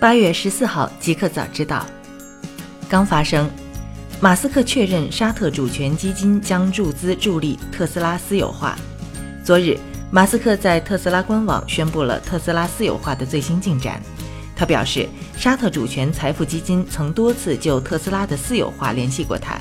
[0.00, 1.84] 八月十四号，极客早知道
[2.88, 3.50] 刚发生，
[4.20, 8.78] 马斯克确认沙特主权基金将注资助力特斯拉私有化。
[9.44, 9.76] 昨日，
[10.12, 14.00] 马斯克在特斯拉官网宣布了特斯拉私有化的最新进展。
[14.54, 19.58] 他表示，沙特主权财富基金曾多次就特斯拉的私有化联系过他，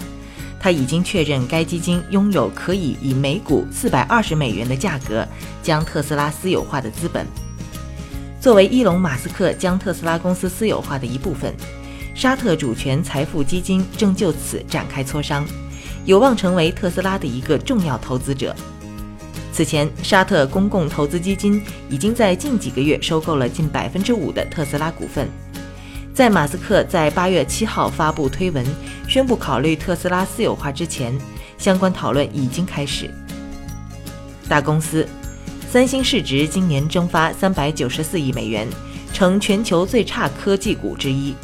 [0.60, 5.28] 他已经确认该基金拥有可以以每股四百二十美元的价格
[5.64, 7.26] 将特斯拉私有化的资本。
[8.48, 11.54] 作为伊隆·马斯克将特斯拉公司私有化的一部分，
[12.16, 15.46] 沙特主权财富基金正就此展开磋商，
[16.06, 18.56] 有望成为特斯拉的一个重要投资者。
[19.52, 25.28] 此前，沙特公共投资基金已经在近几个月收购了近百分之五的特斯拉股份。
[26.14, 28.66] 在马斯克在八月七号发布推文
[29.10, 31.14] 宣布考虑特斯拉私有化之前，
[31.58, 33.12] 相关讨论已经开始。
[34.48, 35.06] 大公司。
[35.70, 38.66] 三星市值今年蒸发三百九十四亿美元，
[39.12, 41.36] 成全球最差科技股之一。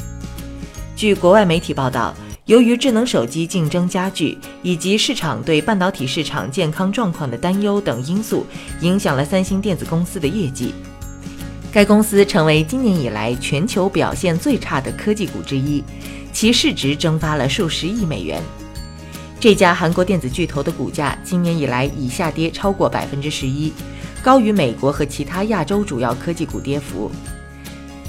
[0.96, 2.14] 据国外媒体报道，
[2.46, 8.46] 由于智能手机竞争加剧，以及市场对半导体市场健康状况的担忧等因素，
[8.80, 10.72] 影响了三星电子公司的业绩。
[11.70, 15.84] 该公司成为今年以来全球表现最差的科技股之一，
[16.32, 18.42] 其市值蒸发了数十亿美元。
[19.38, 23.70] 这家韩国电子巨头的股价今年以来已下跌超过百分之十一。
[24.24, 27.10] 高于美国和其他亚洲主要科技股跌幅。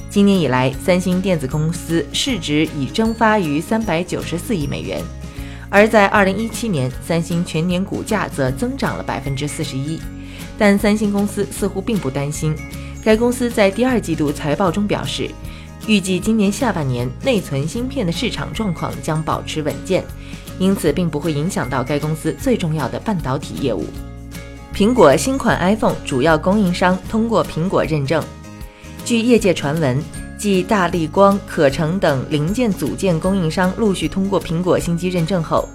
[0.10, 5.04] 今年以来，三星电子公司市值已蒸发逾三百九十四亿美元，
[5.70, 10.00] 而在二零一七年，三星全年股价则增长了百分之四十一。
[10.58, 12.56] 但三星公司似乎并不担心。
[13.04, 15.30] 该公司在第二季度财报中表示，
[15.86, 20.02] 预计今年下半年内存芯片的市场状况将保持稳健，
[20.60, 23.86] 因此并不会影响到该公司最重要的半导体业务。
[24.76, 28.22] 苹果新款 iPhone 主要供应商通过苹果认证。
[29.06, 30.04] 据业界传闻，
[30.38, 35.70] 继大力光、可成等零件组件供应商陆续通过苹果新机认证后，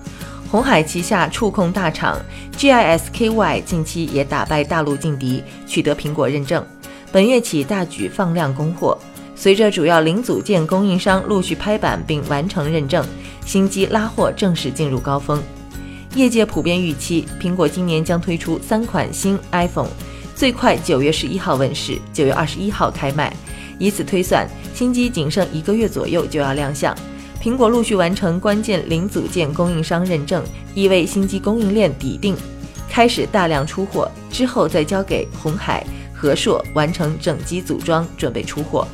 [0.51, 2.21] 红海旗下触控大厂
[2.59, 6.63] GISKY 近期也打败大陆劲敌，取得苹果认证。
[7.11, 8.99] 本月起大举放量供货。
[9.35, 13.03] 随着主要零组件供应商陆续拍板并完成认证，
[13.47, 15.43] 新机拉货正式进入高峰。
[16.17, 19.89] 业界普遍预期，苹果今年将推出三款新 iPhone，
[20.35, 23.33] 最快九月十一号问世，九月二十一号开卖。
[23.79, 26.95] 以此推算，新机仅剩一个月左右就要亮相。
[27.41, 30.43] 苹果陆续完成关键零组件供应商认证，
[30.75, 32.37] 意味新机供应链底定，
[32.89, 38.87] 开始大量出货，之后再交给红海、和硕完成整机组装，准备出货。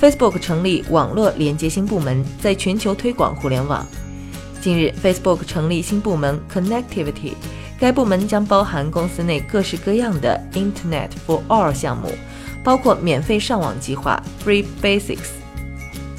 [0.00, 3.84] Facebook 成立网络连接新部门，在全球推广互联网。
[4.64, 7.34] 近日，Facebook 成立新部门 Connectivity，
[7.78, 12.08] 该部门将包含公司内各式各样的 Internet for All 项目，
[12.64, 15.32] 包括免费上网计划 Free Basics。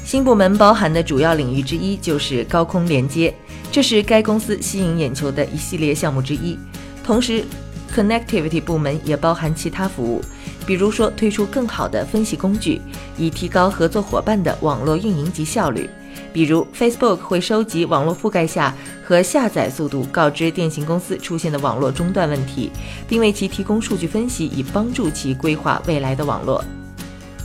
[0.04, 3.34] 新部门包含的主要领域之一就是高空连接，
[3.72, 6.56] 这是该公司吸引眼球的一系列项目之一。
[7.02, 7.44] 同时
[7.92, 10.22] ，Connectivity 部门也包含其他服务，
[10.64, 12.80] 比如说推出更好的分析工具，
[13.18, 15.90] 以提高合作伙伴的网络运营及效率。
[16.36, 22.70] 比如，Facebook 会收集网络覆盖下和下载速度，告知电信公司出现的网络中断问题，
[23.08, 26.62] 并为其提供数据分析，以帮助其规划未来的网络。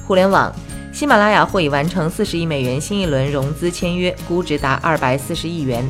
[0.05, 0.53] 互联网，
[0.91, 5.87] 喜马拉雅或已完成四十亿美元新一轮融资签约，估值达二百四十亿元。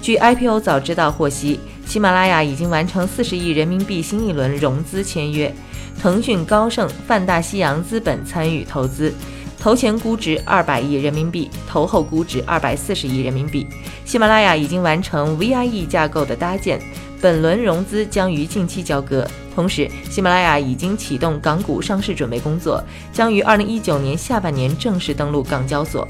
[0.00, 5.54] 据 IPO 早知道获悉，喜马拉雅已经完成四十亿人民币新一轮融资签约，
[6.00, 9.12] 腾讯、高盛、泛大西洋资本参与投资。
[9.62, 13.64] 投前估值二百亿人民币，投后估值二百四十亿人民币。
[14.04, 16.80] 喜马拉雅已经完成 VIE 架构的搭建，
[17.20, 19.24] 本轮融资将于近期交割。
[19.54, 26.08] 同时，喜马拉雅已经启动港股上市准备工作，将于二零一九年下半年正式登陆港交所。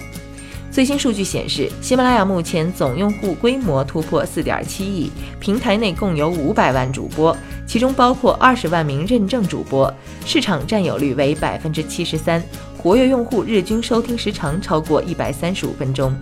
[0.71, 7.37] 最新数据显示，喜马拉雅目前总用户规模突破四点七亿，平台内共有五百万主播，
[7.67, 9.93] 其中包括二十万名认证主播，
[10.25, 12.43] 市场占有率为百分之七十三。
[12.83, 16.13] 活跃用户日均收听时长超过一百三十五分钟。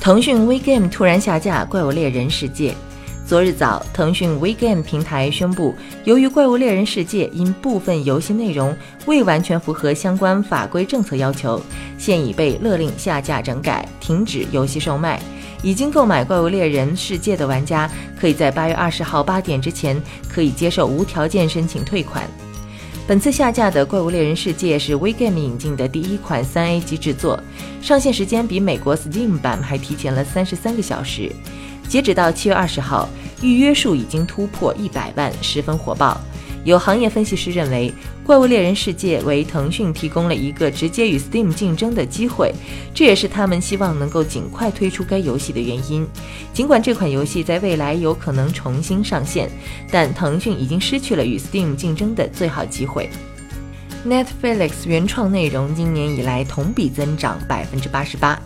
[0.00, 2.72] 腾讯 WeGame 突然下架《怪物猎人世界》。
[3.26, 5.74] 昨日早，腾讯 WeGame 平台宣布，
[6.04, 8.74] 由于《怪物猎人世界》因部分游戏内容
[9.04, 11.60] 未完全符合相关法规政策要求，
[11.98, 15.20] 现已被勒令下架整改，停止游戏售卖。
[15.62, 17.88] 已经购买《怪物猎人世界》的玩家，
[18.18, 22.26] 可以在八月二十号八点之前可以接受无条件申请退款。
[23.10, 27.42] 本次下架的《怪物猎人世界》是 WeGame 引进的第一款三 A 级制作，
[27.82, 31.28] 上线时间比美国 Steam 版还提前了三十三个小时。
[31.88, 33.08] 截止到七月二十号，
[33.42, 36.20] 预约数已经突破一百万，十分火爆。
[36.62, 37.92] 有行业分析师认为，
[38.30, 42.54] 《怪物猎人世界为腾讯提供了一个直接与 Steam 竞争的机会，
[42.94, 46.06] 这也是他们希望能够尽快推出该游戏的原因。
[46.54, 49.50] 尽管这款游戏在未来有可能重新上线，
[49.90, 53.10] 但腾讯已经失去了与 Steam 竞争的最好机会。
[54.06, 58.40] Netflix 原创内容今年以来同比增长百分之八十八。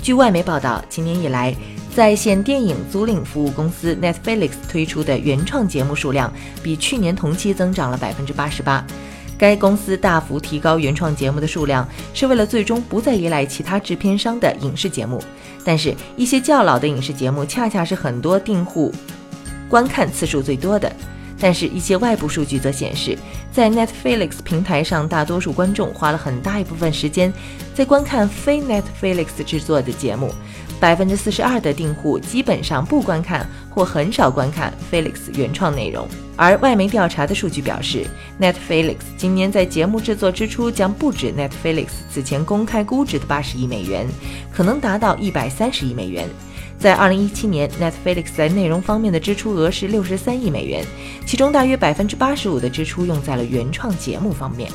[0.00, 1.52] 据外媒报道，今年以来，
[1.92, 6.32] 在线电影租赁服务公司 Netflix 推出的原创节目数量
[6.62, 8.86] 比去年同期增长了百分之八十八。
[9.36, 15.22] 该公司大幅提高原创节目的数量，是为了最终不再依赖其他制片商的影视节目。
[15.64, 18.92] 但是，一些较老的影视节目恰恰是很多订户
[19.68, 20.90] 观看次数最多的。
[21.40, 23.18] 但是，一些外部数据则显示，
[23.52, 27.32] 在 Netflix 平台上，大多数观众花了很大一部分时间
[27.74, 30.32] 在观看非 Netflix 制作的节目。
[30.84, 36.06] 百分之四十二的订户基本上不观看或很少观看 Felix 原创内容。
[36.36, 38.06] 而外媒调查的数据表示
[38.38, 44.06] ，Netflix 今年在节目制作支出将不止 Netflix 此前公开估值的八十亿美元，
[44.52, 46.28] 可能达到一百三十亿美元。
[46.78, 50.84] 在二零一七年，Netflix 在内容方面的支出额是六十三亿美元，
[51.24, 54.70] 其中大约百分之八十五的支出用在了原创节目方面。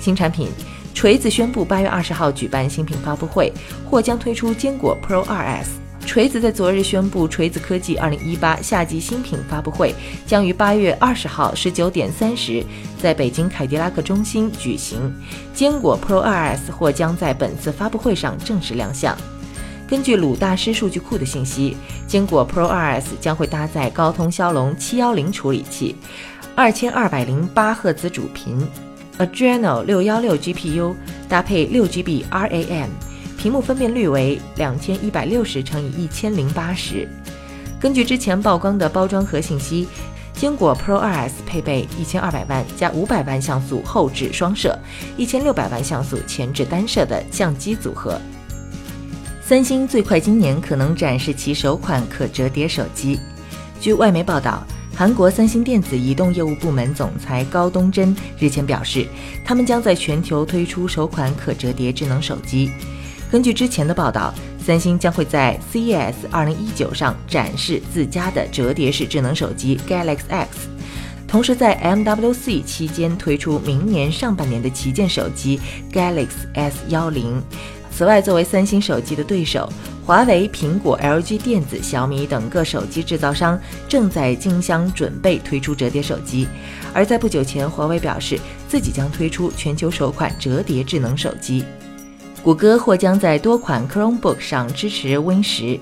[0.00, 0.48] 新产品，
[0.94, 3.52] 锤子宣布八月二十号举办新品发布会，
[3.88, 5.66] 或将推出坚果 Pro 2S。
[6.06, 9.94] 锤子在昨日宣布，锤子科技二零一八夏季新品发布会
[10.26, 12.64] 将于八月二十号十九点三十
[13.00, 15.14] 在北京凯迪拉克中心举行，
[15.54, 19.16] 坚果 Pro 2S 或将在本次发布会上正式亮相。
[19.86, 21.76] 根据鲁大师数据库的信息，
[22.06, 25.94] 坚果 Pro 2S 将会搭载高通骁龙七幺零处理器，
[26.56, 28.66] 二千二百零八赫兹主频
[29.20, 30.94] ，Adreno 六幺六 GPU，
[31.28, 32.88] 搭配六 GB RAM，
[33.38, 37.06] 屏幕分辨率为两千一百六十乘以一千零八十。
[37.78, 39.86] 根据之前曝光的包装盒信息，
[40.32, 44.78] 坚果 Pro 2S 配备一千二百万加五百万像素后置双摄、
[45.18, 48.18] 一千六百万像素前置单摄的相机组合。
[49.42, 53.18] 三星最快今年可能展示其首款可折叠手机。
[53.80, 54.62] 据外媒报道，
[55.00, 59.06] 韩国三星电子移动业务部门总裁高东真日前表示，
[59.42, 62.70] 他们将在全球推出首款可折叠智能手机。
[63.30, 70.68] 根据之前的报道，三星将会在 CES 2019上展示自家的折叠式智能手机 Galaxy X，
[71.26, 75.58] 同时在 MWC 期间推出明年上半年的旗舰手机
[75.90, 77.40] Galaxy S10。
[77.90, 79.66] 此外，作为三星手机的对手，
[80.10, 83.56] 华为、苹果、LG 电子、小米等各手机制造商
[83.88, 86.48] 正在竞相准备推出折叠手机。
[86.92, 88.36] 而在不久前，华为表示
[88.66, 91.64] 自己将推出全球首款折叠智能手机。
[92.42, 95.78] 谷歌或将在多款 Chromebook 上支持 Win 十。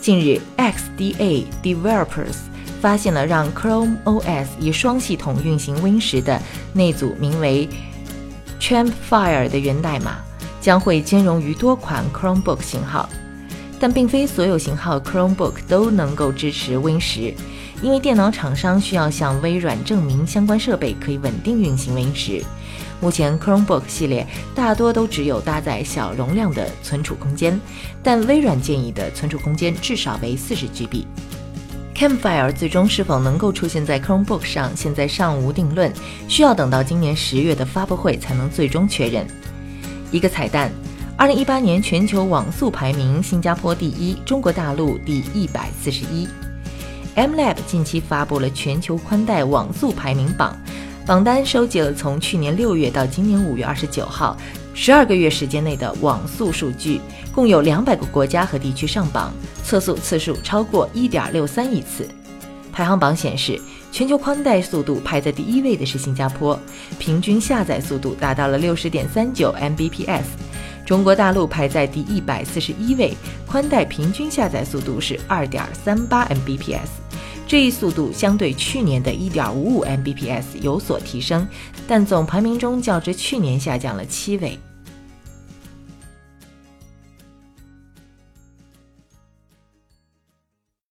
[0.00, 2.36] 近日，XDA Developers
[2.80, 6.40] 发现了让 Chrome OS 以双系统运行 Win 十的
[6.72, 7.68] 那组名为
[8.58, 10.16] Champfire 的源代码。
[10.62, 13.06] 将会兼容于多款 Chromebook 型号，
[13.84, 17.34] 但并非所有型号 Chromebook 都能够支持 Win 十，
[17.82, 22.42] 因为电脑厂商需要向微软证明相关设备可以稳定运行 Win 十。
[22.98, 27.60] 目前 Chromebook 系列大多都只有搭载小容量的存储空间，
[28.02, 31.04] 但微软建议的存储空间至少为四十 GB。
[31.94, 35.92] Camfire 最终是否能够出现在 Chromebook 上，现在尚无定论，
[36.26, 39.26] 需要等到今年十月的发布会才能最终确认。
[40.10, 40.72] 一个彩蛋：
[41.16, 46.28] 二零一八年全球网速排名，新加坡第一，中国大陆第一百四十一。
[47.14, 50.56] MLab 近期发布了全球宽带网速排名榜，
[51.06, 54.36] 榜单收集了从去年六月到今年五月二十九号
[54.74, 57.00] 十二个月时间内的网速数据，
[57.32, 62.08] 共有两百个国家和地区上榜，测速次数超过一点六三亿次。
[62.72, 63.60] 排行榜显示。
[63.92, 66.58] 全球宽带速度排在第一位的是新加坡，
[66.98, 70.24] 平均下载速度达到了六十点三九 Mbps。
[70.84, 73.14] 中国大陆排在第一百四十一位，
[73.46, 76.88] 宽带平均下载速度是二点三八 Mbps。
[77.46, 81.46] 这一速度相对去年的一点五五 Mbps 有所提升，
[81.88, 84.58] 但总排名中较之去年下降了七位。